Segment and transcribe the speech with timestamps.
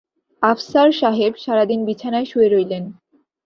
[0.43, 2.83] আফসার সাহেব সারা দিন বিছানায় শুয়ে রইলেন।